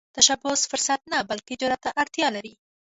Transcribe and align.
تشبث 0.17 0.61
فرصت 0.71 1.01
نه، 1.11 1.17
بلکې 1.29 1.53
جرئت 1.61 1.79
ته 1.83 1.89
اړتیا 2.01 2.27
لري 2.35 2.53